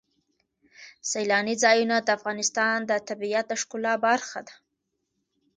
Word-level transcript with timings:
سیلاني 1.09 1.55
ځایونه 1.63 1.95
د 2.01 2.09
افغانستان 2.17 2.75
د 2.85 2.91
طبیعت 3.07 3.45
د 3.49 3.53
ښکلا 3.61 3.93
برخه 4.07 4.39
ده. 4.47 4.55